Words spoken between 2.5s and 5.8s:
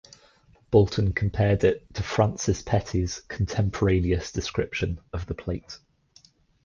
Pretty's contemporaneous description of the plate.